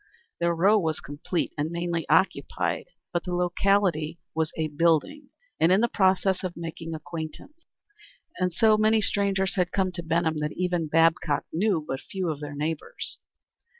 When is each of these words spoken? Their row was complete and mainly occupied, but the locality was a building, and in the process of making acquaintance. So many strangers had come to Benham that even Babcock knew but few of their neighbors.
Their 0.39 0.55
row 0.55 0.79
was 0.79 0.99
complete 0.99 1.53
and 1.59 1.69
mainly 1.69 2.09
occupied, 2.09 2.87
but 3.13 3.23
the 3.23 3.35
locality 3.35 4.17
was 4.33 4.51
a 4.57 4.67
building, 4.69 5.29
and 5.59 5.71
in 5.71 5.81
the 5.81 5.87
process 5.87 6.43
of 6.43 6.57
making 6.57 6.95
acquaintance. 6.95 7.67
So 8.49 8.77
many 8.79 9.03
strangers 9.03 9.53
had 9.57 9.71
come 9.71 9.91
to 9.91 10.01
Benham 10.01 10.39
that 10.39 10.53
even 10.53 10.87
Babcock 10.87 11.45
knew 11.53 11.85
but 11.87 12.01
few 12.01 12.29
of 12.31 12.39
their 12.39 12.55
neighbors. 12.55 13.19